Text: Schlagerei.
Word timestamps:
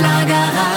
Schlagerei. 0.00 0.69